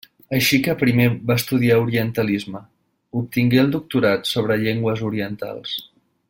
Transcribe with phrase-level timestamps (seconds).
[0.35, 2.63] Així que primer va estudiar orientalisme;
[3.23, 5.77] obtingué el doctorat sobre llengües orientals.